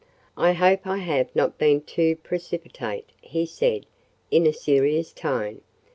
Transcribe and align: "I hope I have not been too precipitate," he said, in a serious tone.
"I 0.35 0.53
hope 0.53 0.87
I 0.87 0.97
have 0.97 1.29
not 1.35 1.59
been 1.59 1.81
too 1.81 2.15
precipitate," 2.15 3.11
he 3.21 3.45
said, 3.45 3.85
in 4.31 4.47
a 4.47 4.51
serious 4.51 5.13
tone. 5.13 5.61